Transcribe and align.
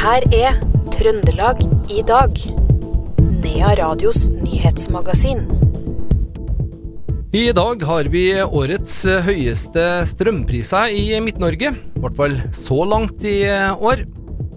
her 0.00 0.24
er 0.32 0.54
Trøndelag 0.94 1.58
i 1.92 2.00
dag. 2.08 2.38
Nea 3.20 3.72
Radios 3.76 4.30
nyhetsmagasin. 4.32 5.42
I 7.36 7.50
dag 7.54 7.84
har 7.84 8.08
vi 8.10 8.22
årets 8.40 9.02
høyeste 9.26 9.84
strømpriser 10.08 10.94
i 10.96 11.20
Midt-Norge. 11.20 11.74
I 11.76 12.00
hvert 12.00 12.16
fall 12.16 12.38
så 12.56 12.80
langt 12.88 13.26
i 13.28 13.44
år. 13.76 14.06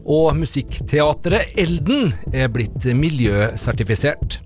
Og 0.03 0.39
musikkteatret 0.39 1.59
Elden 1.59 2.13
er 2.31 2.47
blitt 2.51 2.87
miljøsertifisert. 2.95 4.39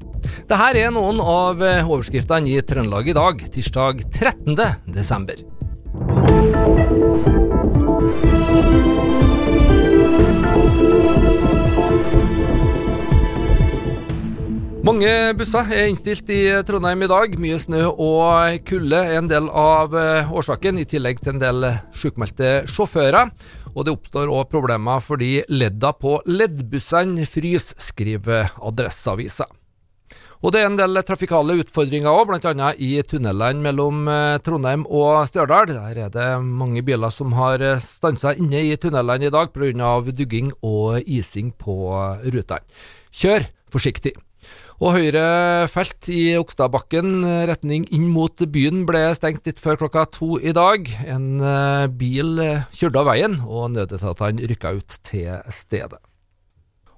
Dette 0.50 0.72
er 0.82 0.90
noen 0.94 1.22
av 1.22 1.62
overskriftene 1.62 2.58
i 2.58 2.66
Trøndelag 2.66 3.14
i 3.14 3.18
dag, 3.18 3.46
tirsdag 3.54 4.02
13. 4.18 4.58
desember. 4.98 5.46
Mange 14.88 15.10
busser 15.36 15.68
er 15.76 15.90
innstilt 15.92 16.30
i 16.32 16.42
Trondheim 16.64 17.02
i 17.04 17.10
dag. 17.12 17.34
Mye 17.44 17.58
snø 17.60 17.82
og 17.92 18.62
kulde 18.70 19.02
er 19.04 19.18
en 19.20 19.28
del 19.28 19.50
av 19.52 19.92
eh, 20.00 20.32
årsaken, 20.32 20.80
i 20.80 20.88
tillegg 20.88 21.20
til 21.20 21.34
en 21.34 21.42
del 21.42 21.68
sykmeldte 21.92 22.62
sjåfører. 22.72 23.34
Og 23.74 23.84
det 23.84 23.98
oppstår 23.98 24.32
òg 24.32 24.48
problemer 24.54 25.04
fordi 25.04 25.42
ledda 25.52 25.92
på 25.92 26.22
leddbussene 26.32 27.28
fryser, 27.28 27.76
skriver 27.84 28.56
Adresseavisa. 28.64 29.50
Og 30.46 30.54
det 30.54 30.62
er 30.62 30.68
en 30.70 30.78
del 30.78 31.02
trafikale 31.06 31.56
utfordringer 31.64 32.14
òg, 32.14 32.30
bl.a. 32.30 32.70
i 32.78 32.92
tunnelene 33.10 33.64
mellom 33.64 34.06
eh, 34.12 34.38
Trondheim 34.46 34.84
og 34.86 35.26
Stjørdal. 35.26 35.72
Der 35.72 36.04
er 36.06 36.12
det 36.14 36.28
mange 36.46 36.84
biler 36.86 37.10
som 37.14 37.34
har 37.40 37.64
eh, 37.66 37.82
stansa 37.82 38.36
inne 38.38 38.62
i 38.68 38.78
tunnelene 38.78 39.32
i 39.32 39.34
dag 39.34 39.50
pga. 39.56 39.96
dugging 40.12 40.54
og 40.62 41.02
ising 41.02 41.54
på 41.58 41.90
rutene. 42.22 42.62
Kjør 43.10 43.50
forsiktig. 43.74 44.14
Og 44.78 44.94
høyre 44.94 45.66
felt 45.74 46.06
i 46.14 46.38
Okstadbakken 46.38 47.26
retning 47.50 47.88
inn 47.90 48.06
mot 48.14 48.38
byen 48.54 48.84
ble 48.86 49.08
stengt 49.18 49.50
litt 49.50 49.58
før 49.58 49.80
klokka 49.82 50.06
to 50.14 50.38
i 50.38 50.54
dag. 50.54 50.86
En 51.10 51.42
eh, 51.42 51.88
bil 51.90 52.38
kjørte 52.78 53.02
av 53.02 53.10
veien, 53.10 53.40
og 53.42 53.74
nødetatene 53.74 54.54
rykka 54.54 54.76
ut 54.78 55.00
til 55.02 55.34
stedet. 55.50 56.07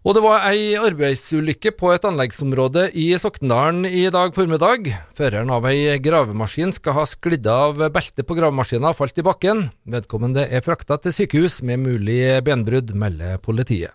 Og 0.07 0.15
det 0.15 0.21
var 0.23 0.45
ei 0.47 0.77
arbeidsulykke 0.79 1.73
på 1.75 1.89
et 1.91 2.05
anleggsområde 2.07 2.85
i 2.95 3.09
Soknedalen 3.19 3.83
i 3.83 4.05
dag 4.13 4.31
formiddag. 4.31 4.87
Føreren 5.17 5.51
av 5.51 5.67
ei 5.67 5.97
gravemaskin 5.99 6.71
skal 6.71 6.95
ha 6.95 7.03
sklidd 7.09 7.49
av 7.51 7.75
beltet 7.91 8.23
på 8.23 8.37
gravemaskina 8.37 8.93
og 8.93 8.99
falt 9.01 9.19
i 9.19 9.25
bakken. 9.27 9.65
Vedkommende 9.83 10.47
er 10.47 10.63
frakta 10.63 10.95
til 11.03 11.17
sykehus 11.17 11.59
med 11.67 11.83
mulig 11.83 12.21
benbrudd, 12.47 12.95
melder 12.95 13.43
politiet. 13.43 13.91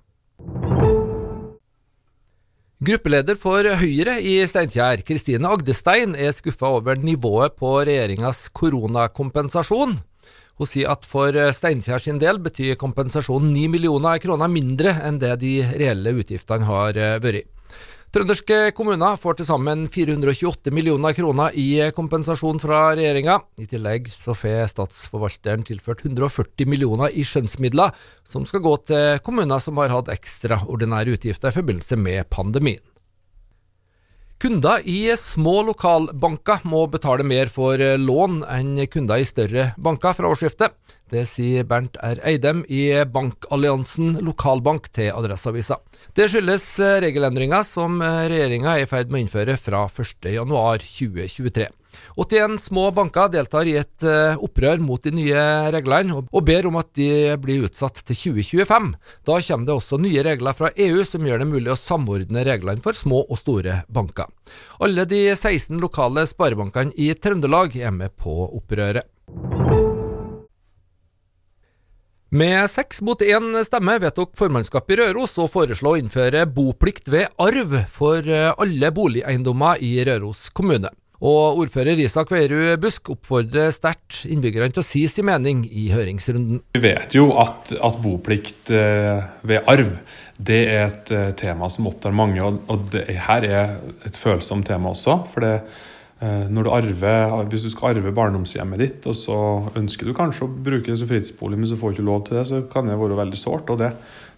Gruppeleder 2.84 3.38
for 3.40 3.64
Høyre 3.64 4.18
i 4.20 4.42
Steinkjer, 4.44 5.00
Kristine 5.08 5.48
Agdestein, 5.56 6.12
er 6.12 6.36
skuffa 6.36 6.68
over 6.82 7.00
nivået 7.00 7.56
på 7.56 7.78
regjeringas 7.80 8.50
koronakompensasjon. 8.52 9.96
Hun 10.60 10.70
sier 10.70 10.92
at 10.92 11.06
for 11.08 11.34
Steinkjer 11.56 12.02
sin 12.02 12.20
del 12.22 12.38
betyr 12.42 12.78
kompensasjonen 12.78 13.50
9 13.54 13.66
millioner 13.72 14.20
kroner 14.22 14.50
mindre 14.52 14.94
enn 15.02 15.18
det 15.22 15.34
de 15.42 15.56
reelle 15.74 16.14
utgiftene 16.14 16.68
har 16.68 17.00
vært. 17.24 17.50
Trønderske 18.14 18.70
kommuner 18.78 19.16
får 19.18 19.40
til 19.40 19.46
sammen 19.48 19.88
428 19.90 20.70
millioner 20.70 21.16
kroner 21.16 21.56
i 21.58 21.80
kompensasjon 21.96 22.60
fra 22.62 22.92
regjeringa. 22.94 23.40
I 23.58 23.66
tillegg 23.66 24.06
så 24.14 24.36
får 24.38 24.68
statsforvalteren 24.70 25.66
tilført 25.66 26.04
140 26.06 26.70
millioner 26.70 27.10
i 27.10 27.26
skjønnsmidler, 27.26 27.90
som 28.22 28.46
skal 28.46 28.62
gå 28.62 28.76
til 28.86 29.18
kommuner 29.26 29.58
som 29.58 29.82
har 29.82 29.90
hatt 29.90 30.14
ekstraordinære 30.14 31.18
utgifter 31.18 31.50
i 31.50 31.58
forbindelse 31.58 31.98
med 31.98 32.30
pandemien. 32.30 32.84
Kunder 34.44 34.82
i 34.84 35.08
små 35.16 35.62
lokalbanker 35.64 36.66
må 36.68 36.82
betale 36.92 37.24
mer 37.24 37.48
for 37.48 37.80
lån 37.80 38.42
enn 38.52 38.74
kunder 38.92 39.22
i 39.22 39.24
større 39.24 39.70
banker 39.80 40.12
fra 40.12 40.28
årsskiftet. 40.28 40.74
Det 41.08 41.22
sier 41.30 41.64
Bernt 41.64 41.96
R. 42.04 42.20
Eidem 42.28 42.60
i 42.68 42.82
Bankalliansen 43.08 44.18
lokalbank 44.26 44.90
til 44.92 45.08
Adresseavisa. 45.16 45.78
Det 46.12 46.28
skyldes 46.28 46.66
regelendringer 47.06 47.64
som 47.64 48.04
regjeringa 48.04 48.74
er 48.74 48.84
i 48.84 48.90
ferd 48.90 49.08
med 49.08 49.22
å 49.22 49.24
innføre 49.24 49.56
fra 49.56 49.86
1.1.2023. 49.88 51.70
81 52.16 52.58
små 52.62 52.88
banker 52.94 53.30
deltar 53.32 53.68
i 53.70 53.76
et 53.80 54.06
opprør 54.42 54.82
mot 54.82 55.02
de 55.02 55.12
nye 55.14 55.44
reglene, 55.74 56.20
og 56.24 56.46
ber 56.46 56.68
om 56.68 56.78
at 56.80 56.90
de 56.98 57.34
blir 57.42 57.66
utsatt 57.68 58.02
til 58.02 58.20
2025. 58.36 58.90
Da 59.26 59.38
kommer 59.48 59.68
det 59.68 59.76
også 59.76 60.00
nye 60.02 60.24
regler 60.26 60.56
fra 60.56 60.72
EU 60.74 61.04
som 61.08 61.26
gjør 61.26 61.42
det 61.42 61.50
mulig 61.50 61.72
å 61.72 61.78
samordne 61.78 62.44
reglene 62.46 62.84
for 62.84 62.96
små 62.98 63.24
og 63.24 63.40
store 63.40 63.82
banker. 63.88 64.30
Alle 64.84 65.06
de 65.10 65.26
16 65.34 65.80
lokale 65.82 66.26
sparebankene 66.28 66.94
i 67.00 67.12
Trøndelag 67.14 67.76
er 67.80 67.94
med 67.94 68.14
på 68.20 68.34
opprøret. 68.50 69.10
Med 72.34 72.66
seks 72.66 72.98
mot 73.06 73.20
én 73.22 73.52
stemme 73.62 73.94
vedtok 74.02 74.32
formannskapet 74.34 74.96
i 74.96 74.98
Røros 74.98 75.36
å 75.38 75.46
foreslå 75.46 75.92
å 75.92 75.98
innføre 76.00 76.42
boplikt 76.50 77.06
ved 77.14 77.30
arv 77.38 77.76
for 77.94 78.26
alle 78.26 78.90
boligeiendommer 78.90 79.78
i 79.78 79.92
Røros 80.08 80.48
kommune. 80.50 80.90
Og 81.22 81.60
ordfører 81.62 82.00
Isak 82.02 82.32
Veierud 82.34 82.80
Busk 82.82 83.12
oppfordrer 83.14 83.70
sterkt 83.72 84.24
innbyggerne 84.26 84.74
til 84.74 84.82
å 84.82 84.86
si 84.86 85.04
sin 85.08 85.28
mening 85.28 85.62
i 85.70 85.86
høringsrunden. 85.94 86.60
Vi 86.74 86.82
vet 86.82 87.14
jo 87.14 87.30
at, 87.40 87.70
at 87.78 88.00
boplikt 88.02 88.72
ved 88.72 89.70
arv 89.70 89.94
det 90.34 90.60
er 90.66 90.88
et 90.90 91.12
tema 91.38 91.70
som 91.70 91.86
opptar 91.86 92.14
mange, 92.16 92.42
og 92.42 92.88
det 92.90 93.06
her 93.28 93.46
er 93.46 93.76
et 94.04 94.18
følsomt 94.18 94.66
tema 94.66 94.90
også. 94.90 95.20
for 95.30 95.46
det 95.46 95.58
når 96.24 96.62
du 96.62 96.70
arver, 96.70 97.44
Hvis 97.44 97.62
du 97.62 97.70
skal 97.70 97.96
arve 97.96 98.12
barndomshjemmet 98.12 98.78
ditt, 98.78 99.06
og 99.06 99.14
så 99.14 99.70
ønsker 99.76 100.06
du 100.06 100.14
kanskje 100.14 100.46
å 100.46 100.48
bruke 100.48 100.90
det 100.90 100.98
som 100.98 101.08
fritidsbolig, 101.08 101.58
men 101.58 101.68
så 101.68 101.76
får 101.76 101.90
du 101.90 101.94
ikke 101.94 102.06
lov 102.06 102.24
til 102.24 102.36
det, 102.38 102.46
så 102.46 102.62
kan 102.62 102.88
det 102.88 102.98
være 102.98 103.18
veldig 103.18 103.36
sårt. 103.36 103.70
Og 103.70 103.78
det, 103.78 103.90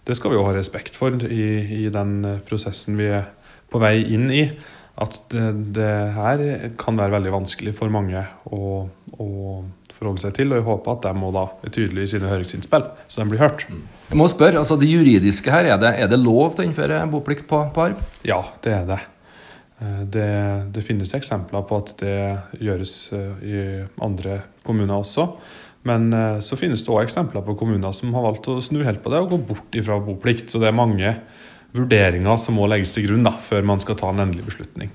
det, 0.03 0.17
skal 0.17 0.31
vi 0.31 0.37
jo 0.37 0.45
ha 0.45 0.53
respekt 0.53 0.95
for 0.95 1.11
i, 1.11 1.85
i, 1.85 1.89
den 1.89 2.41
prosessen 2.49 2.97
vi 2.97 3.05
er 3.05 3.29
på 3.71 3.79
vei 3.79 4.01
inn 4.03 4.31
i. 4.31 4.49
At 4.97 5.19
det, 5.29 5.49
det 5.77 5.89
her 6.15 6.41
kan 6.79 6.97
være 6.97 7.13
veldig 7.19 7.33
vanskelig 7.35 7.75
for 7.77 7.93
mange 7.93 8.23
å, 8.49 8.87
å, 9.21 9.27
forholde 9.97 10.23
seg 10.23 10.33
til. 10.37 10.51
Og 10.51 10.59
jeg 10.59 10.65
håper 10.65 10.95
at 10.95 11.05
de 11.05 11.11
må 11.17 11.29
da 11.35 11.43
er 11.65 11.73
tydelige 11.73 12.07
i 12.07 12.13
sine 12.15 12.31
høringsinnspill, 12.31 12.87
så 13.05 13.21
de 13.21 13.31
blir 13.31 13.43
hørt. 13.43 13.67
Jeg 14.07 14.17
må 14.17 14.25
spørre, 14.29 14.61
altså 14.61 14.77
Det 14.79 14.89
juridiske 14.89 15.53
her, 15.53 15.69
er 15.73 15.81
det, 15.81 15.93
er 16.01 16.09
det 16.09 16.19
lov 16.21 16.55
til 16.55 16.65
å 16.65 16.69
innføre 16.69 17.03
boplikt 17.13 17.45
på, 17.49 17.61
på 17.73 17.85
arv? 17.89 18.01
Ja, 18.25 18.41
det 18.65 18.73
er 18.73 18.89
det. 18.89 18.99
Det, 20.09 20.27
det, 20.73 20.81
finnes 20.81 21.13
eksempler 21.13 21.65
på 21.69 21.77
at 21.77 21.91
det 21.99 22.17
gjøres 22.65 22.93
i 23.45 23.63
andre 24.01 24.39
kommuner 24.65 25.03
også. 25.03 25.27
Men 25.85 26.09
så 26.43 26.57
finnes 26.57 26.81
det 26.81 26.93
òg 26.93 27.03
eksempler 27.03 27.45
på 27.45 27.53
kommuner 27.59 27.93
som 27.93 28.15
har 28.17 28.25
valgt 28.25 28.49
å 28.49 28.57
snu 28.65 28.81
helt 28.85 29.03
på 29.03 29.13
det 29.13 29.21
og 29.21 29.35
gå 29.35 29.43
bort 29.53 29.77
ifra 29.77 29.99
boplikt. 30.01 30.49
Så 30.49 30.61
det 30.61 30.71
er 30.71 30.77
mange 30.77 31.13
vurderinger 31.75 32.39
som 32.41 32.57
må 32.59 32.69
legges 32.69 32.93
til 32.95 33.09
grunn 33.09 33.27
da, 33.27 33.33
før 33.33 33.67
man 33.67 33.83
skal 33.83 33.99
ta 33.99 34.13
en 34.13 34.23
endelig 34.27 34.47
beslutning. 34.47 34.93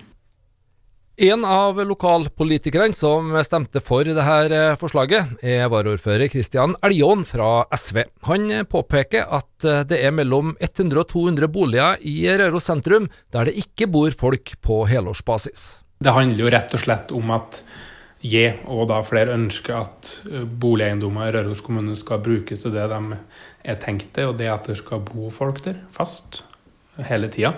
En 1.22 1.44
av 1.44 1.76
lokalpolitikerne 1.76 2.96
som 2.96 3.28
stemte 3.44 3.82
for 3.84 4.08
dette 4.08 4.60
forslaget, 4.80 5.34
er 5.44 5.68
varaordfører 5.68 6.30
Kristian 6.32 6.72
Eljon 6.82 7.26
fra 7.28 7.66
SV. 7.76 8.00
Han 8.30 8.48
påpeker 8.64 9.28
at 9.28 9.66
det 9.90 9.98
er 10.00 10.14
mellom 10.16 10.54
100 10.56 11.02
og 11.02 11.10
200 11.12 11.50
boliger 11.52 12.00
i 12.08 12.16
Røros 12.32 12.64
sentrum 12.64 13.10
der 13.30 13.50
det 13.50 13.58
ikke 13.60 13.90
bor 13.92 14.08
folk 14.16 14.54
på 14.64 14.82
helårsbasis. 14.88 15.66
Det 16.02 16.16
handler 16.16 16.46
jo 16.46 16.52
rett 16.56 16.72
og 16.74 16.82
slett 16.82 17.12
om 17.14 17.34
at 17.36 17.60
jeg 18.24 18.56
og 18.70 18.86
da 18.88 19.02
flere 19.04 19.34
ønsker 19.36 19.76
at 19.82 20.12
boligeiendommer 20.62 21.28
i 21.28 21.34
Røros 21.36 21.60
kommune 21.60 21.92
skal 21.98 22.22
brukes 22.24 22.64
til 22.64 22.72
det 22.72 22.88
de 22.88 23.20
er 23.68 23.78
tenkt 23.82 24.14
til, 24.16 24.32
og 24.32 24.40
det 24.40 24.48
at 24.48 24.72
det 24.72 24.78
skal 24.80 25.04
bo 25.04 25.28
folk 25.30 25.60
der 25.66 25.84
fast 25.92 26.40
hele 27.08 27.30
tida. 27.32 27.54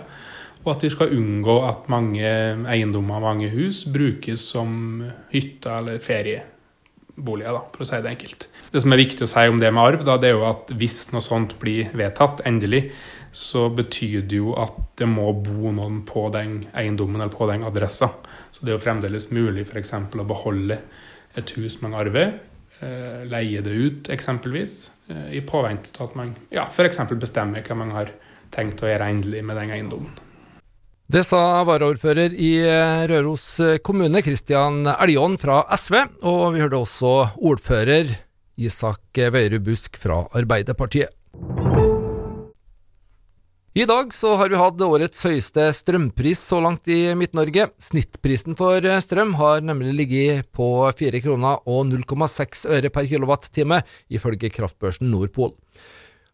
Og 0.65 0.73
at 0.73 0.85
vi 0.87 0.91
skal 0.93 1.13
unngå 1.13 1.59
at 1.69 1.89
mange 1.93 2.29
eiendommer, 2.71 3.21
mange 3.21 3.51
hus, 3.53 3.83
brukes 3.85 4.47
som 4.55 5.03
hytter 5.33 5.77
eller 5.83 5.99
ferieboliger, 6.01 7.53
da, 7.53 7.61
for 7.75 7.85
å 7.85 7.89
si 7.89 8.01
det 8.01 8.15
enkelt. 8.15 8.47
Det 8.73 8.81
som 8.81 8.95
er 8.95 9.03
viktig 9.03 9.27
å 9.27 9.31
si 9.35 9.45
om 9.51 9.61
det 9.61 9.73
med 9.75 9.91
arv, 9.91 10.07
da, 10.09 10.17
det 10.21 10.31
er 10.31 10.39
jo 10.39 10.47
at 10.49 10.73
hvis 10.81 11.03
noe 11.13 11.25
sånt 11.25 11.59
blir 11.61 11.93
vedtatt 11.93 12.47
endelig, 12.49 12.87
så 13.35 13.67
betyr 13.75 14.25
det 14.31 14.39
jo 14.39 14.55
at 14.57 14.79
det 15.01 15.09
må 15.11 15.33
bo 15.45 15.73
noen 15.75 16.01
på 16.07 16.29
den 16.33 16.61
eiendommen 16.73 17.21
eller 17.21 17.35
på 17.35 17.51
den 17.51 17.67
adressa. 17.67 18.13
Så 18.55 18.63
det 18.63 18.73
er 18.73 18.79
jo 18.79 18.85
fremdeles 18.87 19.29
mulig 19.35 19.67
f.eks. 19.67 19.97
å 19.99 20.27
beholde 20.29 20.79
et 21.35 21.57
hus 21.59 21.81
man 21.83 21.97
arver, 21.99 22.39
leie 23.29 23.63
det 23.65 23.73
ut 23.75 24.11
eksempelvis, 24.13 24.77
i 25.35 25.43
påvente 25.45 25.93
av 25.99 26.09
at 26.09 26.15
man 26.19 26.31
ja, 26.55 26.69
f.eks. 26.71 27.03
bestemmer 27.19 27.65
hva 27.67 27.77
man 27.77 27.93
har 27.97 28.15
tenkt 28.55 28.83
å 28.85 28.91
gjøre 28.91 29.11
endelig 29.13 29.43
med 29.45 29.59
den 29.61 29.75
eiendommen. 29.75 30.21
Det 31.05 31.21
sa 31.29 31.61
varaordfører 31.69 32.33
i 32.33 32.55
Røros 33.11 33.49
kommune, 33.85 34.23
Kristian 34.25 34.87
Eljon 34.95 35.37
fra 35.39 35.61
SV, 35.77 35.99
og 36.25 36.55
vi 36.55 36.63
hørte 36.65 36.81
også 36.81 37.13
ordfører 37.45 38.15
Isak 38.57 39.21
Veierud 39.35 39.67
Busk 39.67 39.99
fra 40.01 40.23
Arbeiderpartiet. 40.33 41.13
I 43.75 43.89
dag 43.91 44.13
så 44.15 44.37
har 44.39 44.53
vi 44.53 44.59
hatt 44.59 44.83
årets 44.87 45.25
høyeste 45.27 45.65
strømpris 45.75 46.39
så 46.47 46.61
langt 46.63 46.87
i 46.87 47.09
Midt-Norge. 47.19 47.73
Snittprisen 47.83 48.55
for 48.55 48.87
strøm 49.03 49.33
har 49.41 49.65
nemlig 49.67 49.97
ligget 49.99 50.53
på 50.55 50.69
4 50.95 51.19
kroner 51.25 51.59
og 51.67 51.89
0,6 51.91 52.69
øre 52.71 52.93
per 52.95 53.09
kilowattime, 53.11 53.81
ifølge 54.15 54.53
kraftbørsen 54.55 55.11
Nordpol. 55.11 55.57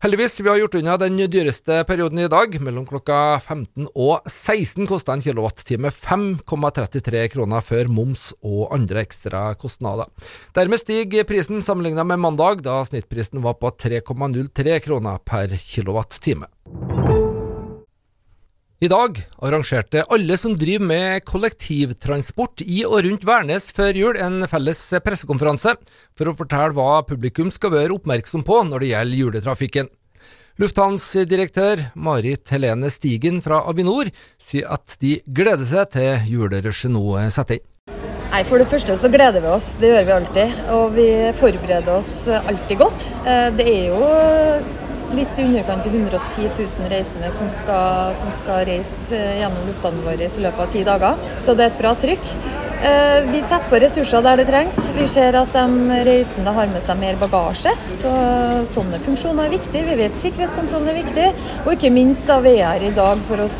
Heldigvis, 0.01 0.41
vi 0.41 0.49
har 0.49 0.57
gjort 0.57 0.75
unna 0.79 0.95
den 0.97 1.19
dyreste 1.29 1.83
perioden 1.85 2.23
i 2.23 2.29
dag. 2.33 2.55
Mellom 2.65 2.87
klokka 2.89 3.37
15 3.45 3.91
og 3.93 4.23
16 4.25 4.87
kosta 4.89 5.13
en 5.13 5.21
kilowattime 5.21 5.91
5,33 5.93 7.27
kroner 7.35 7.61
før 7.61 7.91
moms 7.93 8.31
og 8.41 8.71
andre 8.73 9.03
ekstra 9.05 9.43
kostnader. 9.61 10.09
Dermed 10.57 10.81
stiger 10.81 11.29
prisen 11.29 11.61
sammenlignet 11.61 12.09
med 12.09 12.23
mandag, 12.25 12.65
da 12.65 12.79
snittprisen 12.89 13.45
var 13.45 13.59
på 13.61 13.75
3,03 13.77 14.81
kroner 14.87 15.21
per 15.21 15.53
kilowattime. 15.61 16.49
I 18.81 18.89
dag 18.89 19.19
arrangerte 19.45 20.07
alle 20.09 20.37
som 20.41 20.55
driver 20.57 20.87
med 20.89 21.25
kollektivtransport 21.29 22.63
i 22.65 22.79
og 22.87 23.03
rundt 23.05 23.27
Værnes 23.29 23.67
før 23.77 23.99
jul 23.99 24.17
en 24.17 24.47
felles 24.49 24.81
pressekonferanse 25.05 25.75
for 26.17 26.31
å 26.31 26.35
fortelle 26.39 26.73
hva 26.79 27.03
publikum 27.05 27.51
skal 27.53 27.75
være 27.75 27.99
oppmerksom 27.99 28.41
på 28.49 28.63
når 28.71 28.81
det 28.81 28.91
gjelder 28.95 29.21
juletrafikken. 29.21 29.93
Lufthavnsdirektør 30.65 31.91
Marit 31.93 32.49
Helene 32.57 32.89
Stigen 32.89 33.45
fra 33.45 33.61
Avinor 33.69 34.09
sier 34.41 34.73
at 34.73 34.97
de 35.05 35.19
gleder 35.29 35.69
seg 35.69 35.93
til 35.99 36.33
julerushet 36.33 36.97
nå 36.97 37.05
setter 37.29 37.61
inn. 37.61 37.69
Nei, 38.31 38.45
For 38.49 38.63
det 38.63 38.71
første 38.71 38.97
så 38.97 39.13
gleder 39.13 39.45
vi 39.45 39.53
oss, 39.53 39.75
det 39.83 39.93
gjør 39.93 40.09
vi 40.09 40.17
alltid. 40.17 40.61
Og 40.73 40.93
vi 40.97 41.09
forbereder 41.37 41.99
oss 42.01 42.15
alltid 42.33 42.81
godt. 42.81 43.11
Eh, 43.29 43.49
det 43.61 43.73
er 43.75 43.91
jo 43.91 44.89
litt 45.17 45.39
i 45.39 45.45
underkant 45.45 45.87
av 45.87 45.95
110 45.95 46.49
000 46.59 46.91
reisende 46.93 47.31
som 47.35 47.51
skal, 47.55 48.15
som 48.19 48.33
skal 48.39 48.65
reise 48.69 49.17
eh, 49.17 49.41
gjennom 49.41 49.69
lufthavnen 49.69 50.07
vår 50.07 50.25
i 50.27 50.31
løpet 50.47 50.65
av 50.65 50.75
ti 50.75 50.83
dager. 50.87 51.31
Så 51.43 51.55
det 51.57 51.67
er 51.67 51.73
et 51.73 51.81
bra 51.81 51.95
trykk. 51.99 52.31
Eh, 52.81 53.17
vi 53.29 53.43
setter 53.43 53.69
på 53.69 53.81
ressurser 53.83 54.25
der 54.25 54.41
det 54.41 54.47
trengs. 54.49 54.79
Vi 54.97 55.09
ser 55.11 55.37
at 55.41 55.53
de 55.57 55.99
reisende 56.09 56.55
har 56.57 56.71
med 56.73 56.85
seg 56.87 57.01
mer 57.03 57.19
bagasje. 57.21 57.75
Så 58.01 58.15
sånne 58.73 59.03
funksjoner 59.05 59.49
er 59.49 59.57
viktig. 59.59 59.85
Vi 59.91 59.99
vet 60.01 60.23
sikkerhetskontrollen 60.23 60.93
er 60.93 61.01
viktig. 61.03 61.29
Og 61.67 61.75
ikke 61.75 61.93
minst 61.95 62.29
da 62.31 62.41
vi 62.45 62.57
er 62.59 62.71
her 62.71 62.89
i 62.89 62.95
dag 62.97 63.21
for 63.29 63.45
å 63.45 63.51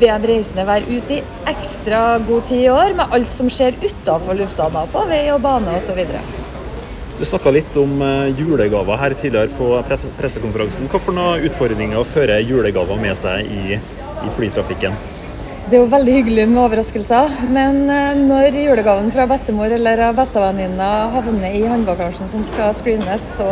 be 0.00 0.08
de 0.08 0.30
reisende 0.30 0.64
være 0.66 0.88
ute 0.88 1.18
i 1.18 1.24
ekstra 1.52 2.18
god 2.26 2.46
tid 2.48 2.64
i 2.64 2.70
år 2.72 2.96
med 2.98 3.12
alt 3.12 3.30
som 3.30 3.50
skjer 3.52 3.76
utafor 3.82 4.38
lufthavna, 4.38 4.86
på 4.92 5.04
vei 5.10 5.26
og 5.34 5.42
bane 5.44 5.76
osv. 5.78 6.00
Du 7.18 7.24
snakka 7.28 7.52
litt 7.52 7.74
om 7.76 8.00
eh, 8.02 8.32
julegaver 8.38 8.98
her 8.98 9.14
tidligere 9.14 9.52
på 9.58 9.68
pressekonferansen. 10.18 10.88
Hvilke 10.90 11.26
utfordringer 11.48 12.06
fører 12.08 12.40
julegaver 12.40 13.00
med 13.00 13.18
seg 13.18 13.46
i, 13.46 13.78
i 13.78 14.32
flytrafikken? 14.36 14.96
Det 15.68 15.78
er 15.78 15.84
jo 15.84 15.90
veldig 15.92 16.14
hyggelig 16.16 16.46
med 16.50 16.58
overraskelser, 16.64 17.36
men 17.54 17.84
eh, 17.92 18.16
når 18.18 18.56
julegaven 18.64 19.12
fra 19.14 19.28
bestemor 19.30 19.70
eller 19.76 20.02
bestevenninna 20.16 20.88
havner 21.14 21.54
i 21.54 21.62
håndbagasjen 21.68 22.30
som 22.32 22.42
skal 22.48 22.74
screenes, 22.80 23.28
så 23.36 23.50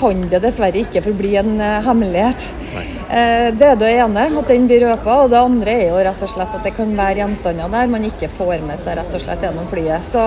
kan 0.00 0.24
det 0.32 0.40
dessverre 0.42 0.80
ikke 0.82 1.02
forbli 1.04 1.36
en 1.40 1.54
eh, 1.60 1.78
hemmelighet. 1.86 2.48
Nei. 2.70 2.86
Det 3.10 3.66
er 3.66 3.78
det 3.80 3.88
ene, 3.98 4.24
at 4.38 4.50
den 4.52 4.68
blir 4.70 4.84
røpa. 4.86 5.16
Og 5.24 5.32
det 5.32 5.38
andre 5.40 5.72
er 5.74 5.88
jo 5.90 6.02
rett 6.06 6.20
og 6.22 6.30
slett 6.30 6.52
at 6.54 6.62
det 6.62 6.70
kan 6.76 6.92
være 6.94 7.18
gjenstander 7.18 7.72
der 7.72 7.90
man 7.90 8.04
ikke 8.06 8.28
får 8.30 8.62
med 8.62 8.78
seg 8.78 9.00
rett 9.00 9.16
og 9.18 9.24
slett 9.24 9.42
gjennom 9.42 9.66
flyet. 9.72 10.06
Så 10.06 10.22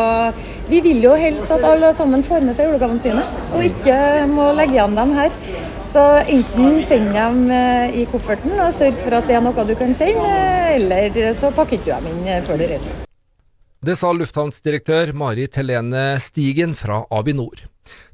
vi 0.67 0.81
vil 0.83 0.99
jo 1.05 1.13
helst 1.15 1.51
at 1.55 1.63
alle 1.63 1.93
sammen 1.95 2.25
får 2.27 2.43
med 2.43 2.57
seg 2.57 2.67
julegavene 2.67 2.99
sine, 3.05 3.23
og 3.55 3.63
ikke 3.63 3.95
må 4.33 4.49
legge 4.57 4.75
igjen 4.75 4.99
dem 4.99 5.15
her. 5.15 5.37
Så 5.87 6.03
enten 6.25 6.77
send 6.83 7.15
dem 7.15 7.47
eh, 7.55 7.95
i 8.01 8.05
kofferten 8.11 8.55
og 8.57 8.75
sørg 8.75 8.99
for 9.03 9.15
at 9.15 9.31
det 9.31 9.39
er 9.39 9.47
noe 9.47 9.65
du 9.67 9.75
kan 9.79 9.95
sende, 9.95 10.35
eller 10.75 11.33
så 11.39 11.55
pakker 11.55 11.83
du 11.83 11.91
dem 11.93 12.11
inn 12.11 12.47
før 12.47 12.59
du 12.59 12.67
reiser. 12.67 13.03
Det 13.83 13.97
sa 13.99 14.13
lufthavnsdirektør 14.15 15.11
Marit 15.11 15.57
Helene 15.59 16.13
Stigen 16.23 16.71
fra 16.71 17.01
Avinor. 17.11 17.65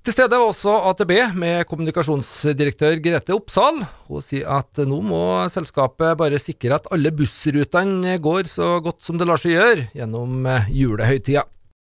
Til 0.04 0.16
stede 0.16 0.38
var 0.40 0.48
også 0.50 0.74
AtB 0.90 1.12
med 1.38 1.68
kommunikasjonsdirektør 1.70 2.98
Grete 3.04 3.36
Oppsal. 3.36 3.84
Hun 4.10 4.24
sier 4.24 4.48
at 4.60 4.82
nå 4.88 5.00
må 5.06 5.22
selskapet 5.52 6.18
bare 6.20 6.40
sikre 6.42 6.80
at 6.80 6.90
alle 6.94 7.12
bussrutene 7.14 8.18
går 8.24 8.50
så 8.50 8.78
godt 8.84 9.04
som 9.06 9.20
det 9.20 9.28
lar 9.30 9.42
seg 9.42 9.58
gjøre 9.58 9.88
gjennom 9.94 10.48
julehøytida. 10.74 11.46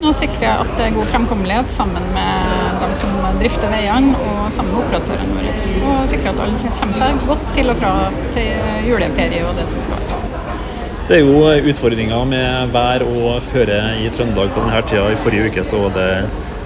Nå 0.04 0.10
sikrer 0.12 0.42
jeg 0.44 0.60
at 0.60 0.72
det 0.76 0.86
er 0.86 0.92
god 0.92 1.06
fremkommelighet 1.08 1.70
sammen 1.72 2.08
med 2.12 2.80
dem 2.82 2.90
som 3.00 3.14
drifter 3.40 3.70
veiene 3.72 4.12
og 4.12 4.40
sammen 4.52 4.74
med 4.74 4.82
operatørene 4.82 5.36
våre. 5.38 5.54
Og 5.88 6.10
sikrer 6.12 6.34
at 6.34 6.42
alle 6.44 6.72
kommer 6.80 6.98
seg 7.00 7.22
godt 7.30 7.46
til 7.56 7.72
og 7.72 7.78
fra 7.80 7.92
til 8.34 8.90
juleferie 8.90 9.40
og 9.48 9.56
det 9.56 9.64
som 9.70 9.80
skal 9.86 10.02
være. 10.02 10.18
Det 11.08 11.16
er 11.16 11.24
jo 11.24 11.70
utfordringer 11.70 12.28
med 12.28 12.74
vær 12.74 13.06
og 13.06 13.40
føre 13.46 13.78
i 14.02 14.10
Trøndelag 14.12 14.52
på 14.52 14.66
denne 14.66 14.84
tida. 14.90 15.06
I 15.08 15.18
forrige 15.22 15.48
uke 15.48 15.64
så 15.64 15.80
var 15.86 15.96
det 15.96 16.10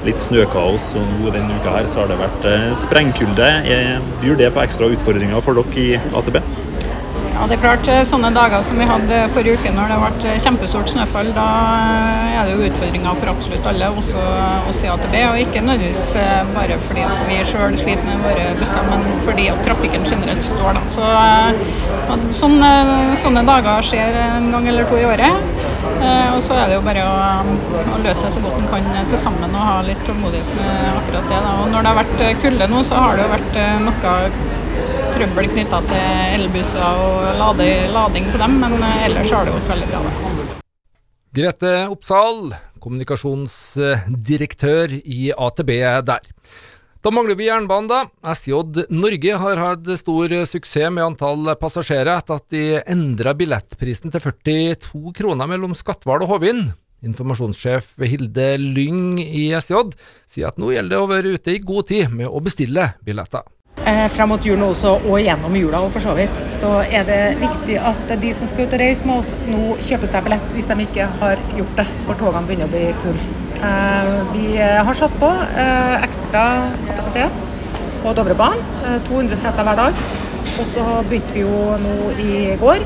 litt 0.07 0.23
snøkaos, 0.23 0.95
og 0.99 1.13
nå 1.19 1.35
denne 1.35 1.59
uka 1.61 1.75
her 1.75 1.91
så 1.91 2.03
har 2.03 2.11
det 2.13 2.21
vært 2.21 2.49
eh, 2.49 2.71
sprengkulde. 2.79 3.51
Byr 4.23 4.41
det 4.41 4.51
på 4.55 4.65
ekstra 4.65 4.91
utfordringer 4.95 5.45
for 5.45 5.61
dere 5.61 5.85
i 5.85 6.17
AtB? 6.17 6.41
Ja, 7.41 7.47
det 7.49 7.57
er 7.57 7.61
klart 7.63 7.87
eh, 7.89 8.03
Sånne 8.05 8.29
dager 8.37 8.61
som 8.65 8.77
vi 8.81 8.89
hadde 8.89 9.21
forrige 9.33 9.61
uke 9.61 9.73
når 9.73 9.93
det 9.93 9.99
ble 10.03 10.33
kjempestort 10.45 10.93
snøfall, 10.93 11.31
da 11.37 11.47
eh, 11.85 12.39
er 12.41 12.49
det 12.49 12.57
jo 12.57 12.69
utfordringer 12.71 13.21
for 13.21 13.33
absolutt 13.33 13.69
alle, 13.71 13.91
også 14.03 14.25
oss 14.73 14.83
i 14.85 14.93
AtB. 14.93 15.17
Og 15.33 15.41
ikke 15.45 15.65
nødvendigvis 15.65 16.05
bare 16.57 16.79
fordi 16.87 17.07
vi 17.29 17.41
sjøl 17.49 17.77
sliter 17.81 18.07
med 18.09 18.25
våre 18.25 18.53
busser, 18.61 18.87
men 18.93 19.05
fordi 19.27 19.51
at 19.53 19.65
trafikken 19.67 20.09
generelt 20.09 20.45
står. 20.45 20.79
Da. 20.79 20.87
Så, 20.97 21.11
sånne, 22.41 22.73
sånne 23.21 23.45
dager 23.49 23.85
skjer 23.85 24.17
en 24.25 24.49
gang 24.55 24.73
eller 24.73 24.89
to 24.89 25.01
i 25.01 25.09
året. 25.09 25.69
Eh, 25.81 26.35
og 26.35 26.43
så 26.45 26.53
er 26.61 26.67
det 26.69 26.75
jo 26.77 26.83
bare 26.85 27.01
å, 27.09 27.13
å 27.95 27.97
løse 28.05 28.27
seg 28.27 28.33
så 28.35 28.41
godt 28.45 28.59
en 28.61 28.67
kan 28.71 28.85
til 29.09 29.21
sammen 29.21 29.57
og 29.57 29.63
ha 29.65 29.77
litt 29.87 30.03
tålmodighet 30.07 30.51
med 30.59 30.73
akkurat 30.93 31.27
det. 31.33 31.41
Da. 31.47 31.53
Og 31.63 31.67
når 31.73 31.81
det 31.81 31.91
har 31.91 32.01
vært 32.01 32.19
eh, 32.27 32.39
kulde 32.43 32.65
nå, 32.71 32.79
så 32.87 32.95
har 33.01 33.13
det 33.17 33.23
jo 33.25 33.35
vært 33.35 33.53
eh, 33.61 33.85
noe 33.87 34.13
trøbbel 35.15 35.47
knytta 35.55 35.79
til 35.91 36.09
elbusser 36.39 36.91
og 37.05 37.15
lade, 37.41 37.67
lading 37.95 38.27
på 38.33 38.39
dem, 38.41 38.53
men 38.63 38.73
ellers 39.07 39.31
har 39.35 39.43
det 39.47 39.55
gått 39.57 39.73
veldig 39.73 39.89
bra. 39.91 39.99
Da. 40.07 40.13
Grete 41.41 41.71
Oppsal, 41.93 42.39
kommunikasjonsdirektør 42.83 44.89
i 44.99 45.21
AtB 45.33 45.71
der. 46.09 46.23
Da 47.01 47.09
mangler 47.09 47.33
vi 47.39 47.47
jernbanen, 47.47 47.89
da. 47.89 48.33
SJ 48.37 48.85
Norge 48.93 49.37
har 49.41 49.61
hatt 49.63 49.87
stor 49.97 50.35
suksess 50.45 50.93
med 50.93 51.07
antall 51.07 51.55
passasjerer 51.57 52.13
etter 52.19 52.37
at 52.37 52.53
de 52.53 52.65
endra 52.93 53.33
billettprisen 53.33 54.13
til 54.13 54.21
42 54.27 55.15
kroner 55.17 55.49
mellom 55.49 55.73
Skatval 55.73 56.27
og 56.27 56.35
Hovin. 56.35 56.67
Informasjonssjef 57.01 57.95
Hilde 58.05 58.51
Lyng 58.61 59.17
i 59.23 59.47
SJ 59.57 59.95
sier 60.29 60.51
at 60.51 60.61
nå 60.61 60.75
gjelder 60.75 60.99
det 60.99 61.01
å 61.01 61.09
være 61.09 61.33
ute 61.39 61.57
i 61.57 61.65
god 61.65 61.89
tid 61.89 62.13
med 62.13 62.29
å 62.29 62.45
bestille 62.45 62.91
billetter. 63.07 63.49
Eh, 63.81 64.05
frem 64.13 64.29
mot 64.35 64.45
jul 64.45 64.61
også, 64.61 64.99
og 65.09 65.23
gjennom 65.25 65.57
jula 65.57 65.81
og 65.81 65.95
for 65.95 66.05
så 66.05 66.13
vidt, 66.19 66.43
så 66.53 66.83
er 66.85 67.09
det 67.09 67.21
viktig 67.41 67.79
at 67.81 68.13
de 68.21 68.35
som 68.37 68.51
skal 68.51 68.69
ut 68.69 68.77
og 68.77 68.85
reise 68.85 69.09
med 69.09 69.23
oss, 69.23 69.33
nå 69.49 69.79
kjøper 69.89 70.13
seg 70.13 70.29
billett 70.29 70.53
hvis 70.53 70.69
de 70.69 70.83
ikke 70.85 71.09
har 71.23 71.41
gjort 71.57 71.81
det, 71.81 71.89
for 72.05 72.21
togene 72.21 72.45
begynner 72.51 72.69
å 72.69 72.75
bli 72.77 72.91
fulle. 73.01 73.50
Eh, 73.61 74.13
vi 74.33 74.57
har 74.57 74.95
satt 74.97 75.13
på 75.21 75.29
eh, 75.29 75.97
ekstra 76.07 76.45
kapasitet 76.87 77.35
på 78.01 78.13
Dovrebanen. 78.17 78.63
200 79.09 79.37
seter 79.37 79.67
hver 79.67 79.77
dag. 79.77 80.01
Og 80.61 80.67
så 80.69 80.85
begynte 81.09 81.37
vi 81.37 81.45
jo 81.45 81.77
nå 81.81 81.97
i 82.25 82.57
går 82.61 82.85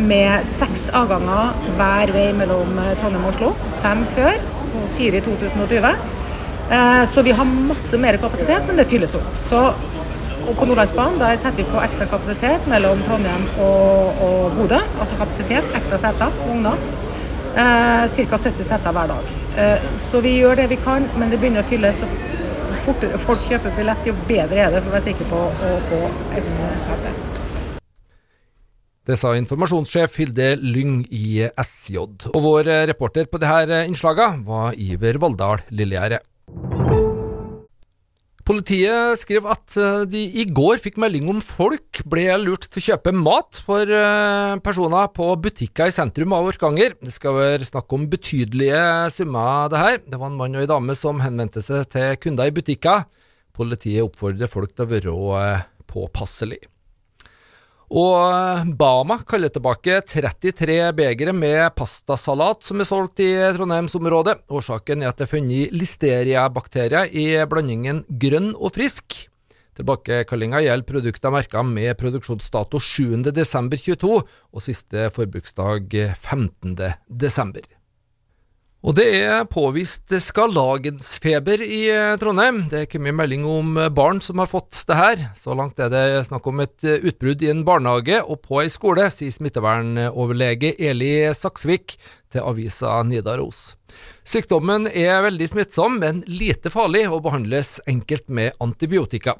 med 0.00 0.48
seks 0.48 0.88
avganger 0.96 1.52
hver 1.76 2.12
vei 2.16 2.26
mellom 2.36 2.72
Trondheim 3.00 3.26
og 3.26 3.34
Oslo. 3.34 3.52
Fem 3.84 4.06
før 4.16 4.40
og 4.80 4.96
fire 4.96 5.20
i 5.20 5.24
2020. 5.24 5.92
Så 7.12 7.22
vi 7.22 7.34
har 7.36 7.44
masse 7.44 8.00
mer 8.00 8.16
kapasitet, 8.18 8.64
men 8.66 8.80
det 8.80 8.88
fylles 8.90 9.14
opp. 9.18 9.28
Så, 9.38 9.60
og 10.48 10.56
på 10.56 10.66
Nordlandsbanen 10.66 11.20
der 11.20 11.36
setter 11.36 11.60
vi 11.62 11.68
på 11.68 11.84
ekstra 11.84 12.08
kapasitet 12.10 12.66
mellom 12.72 13.04
Trondheim 13.06 13.46
og, 13.62 14.24
og 14.24 14.56
Bodø. 14.58 14.80
Altså 14.98 15.20
kapasitet, 15.20 15.68
ekstra 15.76 16.00
seter, 16.00 16.32
vogner. 16.48 16.80
Ca. 17.54 18.38
70 18.38 18.66
seter 18.66 18.94
hver 18.96 19.10
dag. 19.12 19.28
Eh, 19.60 19.84
så 20.00 20.20
vi 20.24 20.36
gjør 20.40 20.58
det 20.58 20.68
vi 20.72 20.78
kan, 20.82 21.06
men 21.18 21.30
det 21.30 21.38
begynner 21.42 21.62
å 21.62 21.68
fylles. 21.68 22.00
Fortere 22.84 23.20
folk 23.22 23.46
kjøper 23.46 23.72
billett, 23.78 24.08
jo 24.10 24.16
bedre 24.28 24.66
er 24.66 24.74
det 24.74 24.82
for 24.82 24.90
å 24.90 24.96
være 24.96 25.06
sikker 25.06 25.30
på 25.30 25.38
å 25.38 25.70
få 25.88 26.00
et 26.36 26.50
sete. 26.84 27.14
Det 29.04 29.16
sa 29.20 29.34
informasjonssjef 29.36 30.14
Hilde 30.20 30.54
Lyng 30.60 31.02
i 31.12 31.44
SJ. 31.46 31.98
Og 32.32 32.40
vår 32.44 32.70
reporter 32.88 33.28
på 33.28 33.40
dette 33.40 33.82
innslaget 33.88 34.44
var 34.48 34.76
Iver 34.80 35.20
Valldal 35.20 35.66
Lillegjerde. 35.76 36.22
Politiet 38.44 39.16
skriver 39.16 39.54
at 39.54 39.76
eh, 39.80 40.02
de 40.10 40.20
i 40.42 40.44
går 40.44 40.76
fikk 40.82 40.98
melding 41.00 41.30
om 41.32 41.38
folk 41.40 42.02
ble 42.12 42.26
lurt 42.42 42.66
til 42.68 42.82
å 42.82 42.84
kjøpe 42.90 43.14
mat 43.16 43.60
for 43.64 43.88
eh, 43.88 44.56
personer 44.64 45.08
på 45.16 45.30
butikker 45.46 45.88
i 45.88 45.94
sentrum 45.94 46.34
av 46.36 46.50
Orkanger. 46.50 46.98
Det 47.00 47.14
skal 47.14 47.38
være 47.38 47.70
snakk 47.70 47.96
om 47.96 48.04
betydelige 48.12 48.82
summer, 49.16 49.72
det 49.72 49.80
her. 49.80 49.96
Det 50.04 50.20
var 50.20 50.28
en 50.28 50.38
mann 50.42 50.60
og 50.60 50.66
en 50.66 50.72
dame 50.74 50.98
som 50.98 51.24
henvendte 51.24 51.64
seg 51.64 51.88
til 51.96 52.20
kunder 52.20 52.52
i 52.52 52.56
butikker. 52.60 53.08
Politiet 53.56 54.04
oppfordrer 54.04 54.52
folk 54.52 54.76
til 54.76 54.84
å 54.84 54.92
være 54.92 55.16
påpasselige. 55.16 55.66
påpasselig. 55.94 56.73
Og 57.94 58.72
Bama 58.74 59.20
kaller 59.22 59.52
tilbake 59.54 60.00
33 60.02 60.78
begre 60.98 61.30
med 61.30 61.76
pastasalat 61.78 62.66
som 62.66 62.82
er 62.82 62.88
solgt 62.88 63.22
i 63.22 63.28
Trondheimsområdet. 63.54 64.40
Årsaken 64.50 65.04
er 65.04 65.12
at 65.12 65.20
det 65.20 65.28
er 65.28 65.30
funnet 65.30 65.76
listeriabakterier 65.78 67.14
i 67.14 67.28
blandingen 67.46 68.02
grønn 68.08 68.50
og 68.56 68.74
frisk. 68.74 69.20
Tilbakekallinga 69.78 70.64
gjelder 70.64 70.88
produkter 70.90 71.34
merka 71.34 71.62
med 71.66 71.94
produksjonsdato 72.02 72.82
7.12.22 72.82 74.10
og 74.10 74.66
siste 74.66 75.06
forbruksdag 75.14 75.94
15.12. 75.94 77.62
Og 78.84 78.92
det 78.98 79.06
er 79.16 79.46
påvist 79.48 80.12
skarlagensfeber 80.20 81.62
i 81.64 81.86
eh, 81.88 82.16
Trondheim. 82.20 82.66
Det 82.68 82.82
er 82.82 83.00
mye 83.00 83.14
melding 83.16 83.46
om 83.48 83.78
eh, 83.80 83.88
barn 83.88 84.18
som 84.20 84.42
har 84.42 84.50
fått 84.50 84.82
det 84.90 84.98
her. 84.98 85.22
Så 85.40 85.56
langt 85.56 85.80
er 85.80 85.88
det 85.88 86.26
snakk 86.28 86.44
om 86.50 86.60
et 86.60 86.84
eh, 86.84 87.00
utbrudd 87.00 87.40
i 87.40 87.48
en 87.48 87.62
barnehage 87.64 88.18
og 88.20 88.42
på 88.44 88.60
ei 88.60 88.68
skole, 88.68 89.06
sier 89.08 89.32
smittevernoverlege 89.32 90.74
Eli 90.76 91.14
Saksvik 91.32 91.96
til 92.28 92.44
avisa 92.44 92.98
Nidaros. 93.08 93.70
Sykdommen 94.28 94.90
er 94.92 95.24
veldig 95.30 95.48
smittsom, 95.54 95.96
men 96.04 96.20
lite 96.28 96.68
farlig 96.68 97.06
og 97.08 97.22
behandles 97.24 97.78
enkelt 97.88 98.28
med 98.28 98.52
antibiotika. 98.60 99.38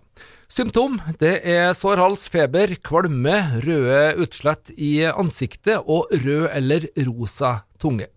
Symptom 0.49 0.97
det 1.21 1.37
er 1.45 1.77
sår 1.77 2.01
hals, 2.01 2.31
feber, 2.33 2.79
kvalme, 2.81 3.37
røde 3.67 4.15
utslett 4.25 4.73
i 4.73 5.03
ansiktet 5.13 5.85
og 5.85 6.09
rød 6.25 6.49
eller 6.55 6.89
rosa 7.05 7.59
tunge. 7.77 8.09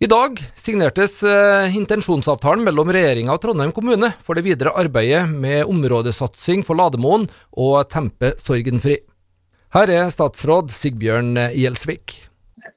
I 0.00 0.08
dag 0.08 0.38
signertes 0.56 1.18
uh, 1.28 1.68
intensjonsavtalen 1.76 2.62
mellom 2.64 2.88
regjeringa 2.88 3.34
og 3.34 3.42
Trondheim 3.42 3.74
kommune 3.76 4.08
for 4.24 4.38
det 4.38 4.46
videre 4.46 4.72
arbeidet 4.80 5.26
med 5.28 5.68
områdesatsing 5.68 6.64
for 6.64 6.80
Lademoen 6.80 7.26
og 7.60 7.82
Tempe 7.92 8.30
Sorgenfri. 8.40 8.96
Her 9.76 9.92
er 9.92 10.08
statsråd 10.08 10.72
Sigbjørn 10.72 11.36
Gjelsvik. 11.52 12.16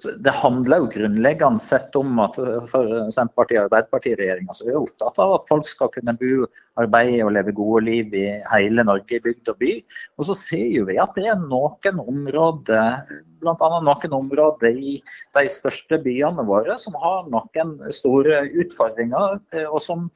Det 0.04 0.36
handler 0.36 0.84
jo 0.84 0.92
grunnleggende 0.98 1.64
sett 1.64 1.96
om 1.96 2.20
at 2.24 2.36
for 2.72 2.92
Senterpartiet- 3.16 3.62
og 3.62 3.70
Arbeiderpartiet-regjeringa 3.70 4.56
er 4.60 4.70
vi 4.74 4.78
opptatt 4.84 5.24
av 5.24 5.38
at 5.38 5.48
folk 5.48 5.68
skal 5.68 5.92
kunne 5.96 6.16
bo, 6.20 6.46
arbeide 6.80 7.24
og 7.24 7.34
leve 7.38 7.56
gode 7.56 7.86
liv 7.88 8.16
i 8.20 8.26
hele 8.52 8.84
Norge, 8.84 9.16
i 9.16 9.24
bygd 9.24 9.56
og 9.56 9.64
by. 9.64 9.78
Og 10.20 10.28
så 10.28 10.36
ser 10.40 10.88
vi 10.92 11.00
at 11.00 11.16
det 11.16 11.32
er 11.32 11.40
noen 11.40 12.04
områder 12.04 13.00
bl.a. 13.44 13.70
noen 13.84 14.16
områder 14.18 14.80
i 14.80 14.96
de 15.36 15.44
største 15.52 16.00
byene 16.04 16.46
våre 16.48 16.78
som 16.82 16.96
har 17.02 17.28
noen 17.32 17.76
store 17.94 18.44
utfordringer, 18.64 19.40
eh, 19.54 19.68
og 19.68 19.82
som 19.84 20.08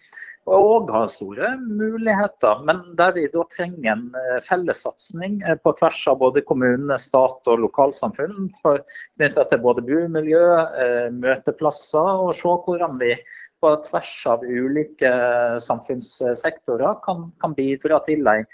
òg 0.48 0.92
har 0.94 1.10
store 1.12 1.52
muligheter. 1.60 2.64
Men 2.68 2.84
der 3.00 3.12
vi 3.18 3.26
da 3.34 3.44
trenger 3.52 3.92
en 3.94 4.06
eh, 4.16 4.38
felles 4.46 4.86
satsing 4.86 5.42
eh, 5.44 5.58
på 5.60 5.76
tvers 5.80 6.00
av 6.12 6.22
både 6.24 6.46
kommune, 6.48 7.00
stat 7.02 7.52
og 7.52 7.66
lokalsamfunn 7.66 8.52
knytta 8.64 9.48
til 9.52 9.62
både 9.64 9.84
bomiljø, 9.88 10.46
møteplasser, 11.18 12.24
og 12.24 12.34
se 12.36 12.56
hvordan 12.66 12.98
vi 13.02 13.14
på 13.64 13.74
tvers 13.88 14.16
av 14.30 14.44
ulike 14.46 15.12
samfunnssektorer 15.66 17.00
kan, 17.06 17.30
kan 17.42 17.56
bidra 17.58 18.00
til 18.06 18.28
en 18.30 18.46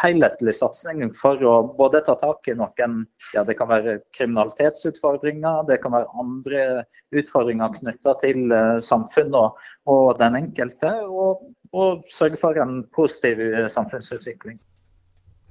helhetlig 0.00 0.54
satsing 0.56 1.04
for 1.16 1.42
å 1.44 1.54
både 1.76 2.00
ta 2.06 2.14
tak 2.20 2.48
i 2.48 2.54
noen 2.56 3.02
ja, 3.34 3.44
det 3.44 3.58
kan 3.58 3.68
være 3.68 3.98
kriminalitetsutfordringer, 4.16 5.66
det 5.68 5.80
kan 5.82 5.92
være 5.92 6.08
andre 6.22 6.64
utfordringer 7.12 7.76
knytta 7.76 8.16
til 8.22 8.48
uh, 8.48 8.80
samfunnet 8.80 9.36
og, 9.36 9.60
og, 9.92 10.16
den 10.20 10.40
enkelte, 10.40 10.94
og, 11.04 11.44
og 11.76 12.04
sørge 12.08 12.40
for 12.40 12.56
en 12.60 12.80
positiv 12.96 13.42
samfunnsutvikling. 13.72 14.60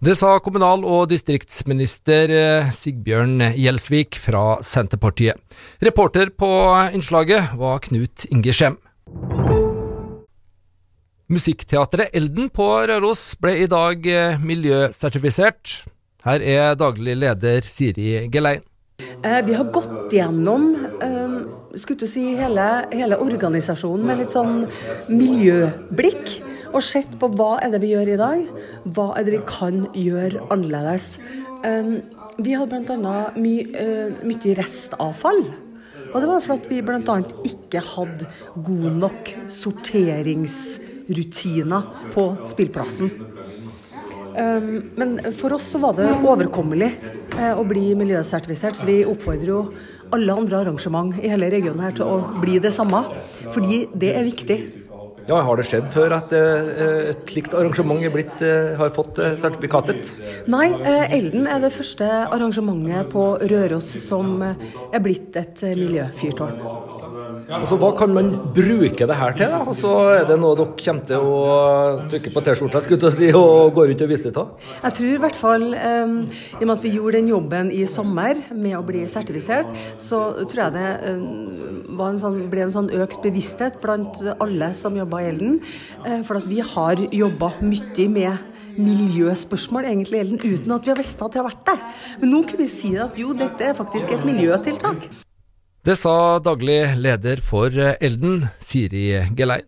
Det 0.02 0.16
sa 0.18 0.40
kommunal- 0.42 0.82
og 0.82 1.12
distriktsminister 1.12 2.32
eh, 2.34 2.70
Sigbjørn 2.74 3.52
Gjelsvik 3.54 4.18
fra 4.18 4.56
Senterpartiet. 4.66 5.38
Reporter 5.86 6.34
på 6.34 6.50
innslaget 6.90 7.54
var 7.60 7.84
Knut 7.86 8.26
Inge 8.34 8.56
Skjem. 8.58 8.81
Musikkteatret 11.32 12.12
Elden 12.12 12.50
på 12.52 12.66
Røros 12.90 13.38
ble 13.40 13.54
i 13.64 13.68
dag 13.72 14.04
eh, 14.04 14.42
miljøsertifisert. 14.44 15.78
Her 16.26 16.44
er 16.44 16.74
daglig 16.76 17.14
leder 17.22 17.64
Siri 17.64 18.26
Gelein. 18.34 18.66
Eh, 19.00 19.40
vi 19.48 19.56
har 19.56 19.70
gått 19.72 20.12
gjennom 20.12 20.66
eh, 21.00 21.38
skulle 21.80 22.10
si, 22.12 22.26
hele, 22.36 22.68
hele, 22.92 23.22
organisasjonen 23.24 24.04
med 24.10 24.20
litt 24.20 24.36
sånn 24.36 24.66
miljøblikk. 25.08 26.36
Og 26.76 26.84
sett 26.84 27.16
på 27.22 27.32
hva 27.38 27.54
er 27.64 27.72
det 27.72 27.80
vi 27.86 27.94
gjør 27.94 28.12
i 28.12 28.20
dag, 28.20 28.46
hva 28.92 29.08
er 29.16 29.28
det 29.28 29.38
vi 29.38 29.42
kan 29.48 29.86
gjøre 29.96 30.44
annerledes. 30.52 31.14
Vi 32.40 32.54
hadde 32.56 32.80
bl.a. 32.88 33.18
My, 33.36 33.56
mye 34.24 34.56
restavfall. 34.60 35.44
Og 36.12 36.18
det 36.20 36.28
var 36.28 36.44
fordi 36.44 36.72
vi 36.72 36.84
bl.a. 36.84 37.18
ikke 37.48 37.84
hadde 37.94 38.28
god 38.56 38.88
nok 39.04 39.36
sorteringsrutiner 41.08 41.82
på 42.14 42.36
spillplassen. 42.46 43.12
Um, 44.32 44.92
men 44.96 45.20
for 45.36 45.54
oss 45.54 45.68
så 45.74 45.78
var 45.78 45.98
det 45.98 46.08
overkommelig 46.24 46.88
eh, 47.38 47.52
å 47.52 47.66
bli 47.68 47.92
miljøsertifisert, 48.00 48.80
så 48.80 48.88
vi 48.88 49.02
oppfordrer 49.04 49.52
jo 49.52 49.66
alle 50.16 50.36
andre 50.36 50.62
arrangement 50.62 51.18
i 51.20 51.28
hele 51.32 51.50
regionen 51.52 51.84
her 51.84 51.98
til 51.98 52.08
å 52.08 52.40
bli 52.40 52.56
det 52.64 52.72
samme, 52.72 53.04
fordi 53.52 53.90
det 53.92 54.14
er 54.16 54.24
viktig. 54.24 54.60
Ja, 55.28 55.38
Har 55.46 55.60
det 55.60 55.68
skjedd 55.68 55.92
før 55.94 56.16
at 56.16 56.32
eh, 56.34 57.12
et 57.12 57.28
slikt 57.28 57.54
arrangement 57.60 58.08
blitt, 58.16 58.40
eh, 58.40 58.72
har 58.80 58.96
fått 58.96 59.20
sertifikatet? 59.20 60.16
Nei, 60.48 60.70
Elden 61.12 61.52
er 61.52 61.60
det 61.64 61.76
første 61.76 62.08
arrangementet 62.24 63.12
på 63.12 63.34
Røros 63.52 63.92
som 64.00 64.40
er 64.48 65.04
blitt 65.04 65.36
et 65.44 65.68
miljøfyrtårn. 65.76 67.11
Altså, 67.52 67.76
Hva 67.82 67.90
kan 68.00 68.14
man 68.16 68.30
bruke 68.56 69.08
det 69.08 69.16
her 69.18 69.34
til? 69.36 69.50
da? 69.52 69.60
Altså, 69.68 69.90
er 70.16 70.28
det 70.30 70.38
noe 70.40 70.56
dere 70.56 70.76
kommer 70.80 71.08
til 71.10 71.26
å 71.28 71.40
trykke 72.12 72.32
på 72.32 72.44
T-skjorta 72.46 73.12
si, 73.12 73.32
og 73.36 73.74
gå 73.76 73.86
rundt 73.90 74.04
og 74.06 74.12
vise 74.12 74.30
det 74.30 74.36
til? 74.38 74.70
Jeg 74.86 74.96
tror 74.98 75.10
i 75.10 75.22
hvert 75.26 75.40
fall, 75.40 75.66
um, 75.76 76.14
i 76.24 76.62
og 76.62 76.68
med 76.70 76.76
at 76.78 76.86
vi 76.86 76.94
gjorde 76.96 77.18
den 77.20 77.32
jobben 77.32 77.72
i 77.76 77.82
sommer 77.92 78.40
med 78.56 78.78
å 78.78 78.84
bli 78.88 79.04
sertifisert, 79.10 79.68
så 80.00 80.22
tror 80.46 80.64
jeg 80.64 80.76
det 80.78 81.16
um, 81.18 82.00
en 82.08 82.22
sånn, 82.22 82.38
ble 82.52 82.64
en 82.66 82.76
sånn 82.78 82.92
økt 83.02 83.20
bevissthet 83.26 83.82
blant 83.84 84.22
alle 84.38 84.72
som 84.78 84.96
jobba 84.98 85.20
i 85.24 85.28
Elden. 85.34 85.60
Uh, 86.06 86.22
for 86.28 86.40
at 86.40 86.48
vi 86.48 86.62
har 86.64 87.04
jobba 87.12 87.52
mye 87.66 88.08
med 88.12 88.48
miljøspørsmål 88.80 89.90
egentlig 89.90 90.22
i 90.22 90.24
Elden, 90.24 90.40
uten 90.40 90.78
at 90.78 90.88
vi 90.88 90.94
har 90.94 91.02
visst 91.02 91.26
at 91.26 91.36
vi 91.36 91.42
har 91.42 91.50
vært 91.50 91.68
der. 91.68 91.84
Men 92.22 92.32
nå 92.32 92.46
kunne 92.46 92.64
vi 92.64 92.72
si 92.72 92.94
at 92.96 93.20
jo, 93.20 93.36
dette 93.36 93.68
er 93.68 93.78
faktisk 93.78 94.16
et 94.16 94.24
miljøtiltak. 94.28 95.10
Det 95.82 95.96
sa 95.98 96.38
daglig 96.38 96.94
leder 97.02 97.40
for 97.42 97.74
Elden, 97.74 98.44
Siri 98.62 99.16
Gelein. 99.34 99.66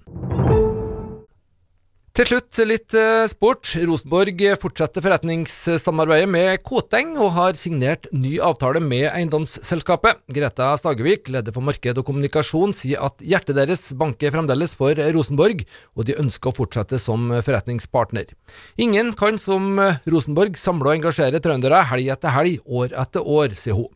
Til 2.14 2.28
slutt 2.30 2.60
litt 2.70 2.94
eh, 2.94 3.24
sport. 3.26 3.72
Rosenborg 3.90 4.44
fortsetter 4.62 5.02
forretningssamarbeidet 5.02 6.28
med 6.30 6.62
Koteng 6.62 7.16
og 7.18 7.32
har 7.34 7.58
signert 7.58 8.06
ny 8.14 8.36
avtale 8.38 8.78
med 8.78 9.08
eiendomsselskapet. 9.10 10.22
Greta 10.30 10.68
Stagevik, 10.78 11.32
leder 11.34 11.56
for 11.56 11.66
marked 11.66 11.98
og 11.98 12.06
kommunikasjon, 12.06 12.76
sier 12.78 13.02
at 13.02 13.18
hjertet 13.18 13.58
deres 13.58 13.88
banker 13.98 14.36
fremdeles 14.38 14.78
for 14.78 14.94
Rosenborg, 15.18 15.66
og 15.98 16.06
de 16.06 16.20
ønsker 16.22 16.54
å 16.54 16.58
fortsette 16.60 17.02
som 17.02 17.34
forretningspartner. 17.34 18.30
Ingen 18.78 19.10
kan 19.18 19.42
som 19.42 19.82
Rosenborg 20.06 20.62
samle 20.62 20.92
og 20.92 21.00
engasjere 21.00 21.42
trøndere 21.42 21.82
helg 21.90 22.14
etter 22.14 22.38
helg, 22.38 22.62
år 22.70 22.94
etter 22.94 23.26
år, 23.26 23.58
sier 23.58 23.82
hun. 23.82 23.90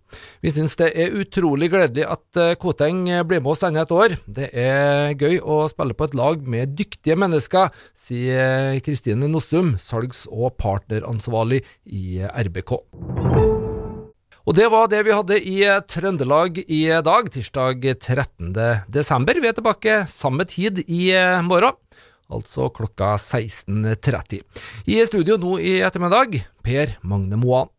Vi 0.44 0.54
syns 0.56 0.78
det 0.80 0.92
er 0.96 1.16
utrolig 1.18 1.70
gledelig 1.74 2.06
at 2.08 2.40
eh, 2.42 2.56
Koteng 2.60 3.06
blir 3.28 3.42
med 3.42 3.52
oss 3.54 3.66
enda 3.68 3.84
et 3.86 3.94
år. 3.94 4.18
Det 4.26 4.50
er 4.54 5.14
gøy 5.18 5.40
å 5.42 5.64
spille 5.72 5.98
på 5.98 6.08
et 6.08 6.18
lag 6.18 6.44
med 6.48 6.76
dyktige 6.80 7.18
mennesker, 7.20 7.72
sier 7.98 8.78
Kristine 8.86 9.30
Nossum, 9.32 9.76
salgs- 9.82 10.28
og 10.32 10.58
partneransvarlig 10.62 11.64
i 11.86 12.22
RBK. 12.28 12.78
Og 14.48 14.56
det 14.56 14.70
var 14.72 14.88
det 14.88 15.02
vi 15.04 15.12
hadde 15.12 15.38
i 15.44 15.58
Trøndelag 15.92 16.62
i 16.72 16.86
dag, 17.04 17.28
tirsdag 17.36 17.84
13. 18.00 18.54
desember. 18.88 19.42
Vi 19.44 19.50
er 19.50 19.58
tilbake 19.58 19.98
samme 20.08 20.48
tid 20.48 20.86
i 20.88 21.12
morgen, 21.44 21.76
altså 22.32 22.70
klokka 22.72 23.18
16.30. 23.20 24.40
I 24.88 25.02
studio 25.10 25.36
nå 25.42 25.58
i 25.60 25.82
ettermiddag, 25.84 26.40
Per 26.64 26.96
Magne 27.04 27.40
Moan. 27.44 27.74